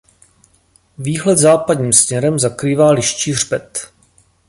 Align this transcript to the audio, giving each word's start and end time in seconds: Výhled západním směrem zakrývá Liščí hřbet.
Výhled 0.97 1.37
západním 1.37 1.93
směrem 1.93 2.39
zakrývá 2.39 2.91
Liščí 2.91 3.31
hřbet. 3.33 3.91